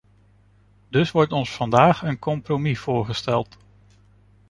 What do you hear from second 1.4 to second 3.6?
vandaag een compromis voorgesteld.